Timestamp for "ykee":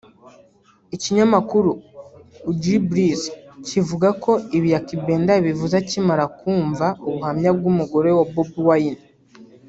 4.77-4.99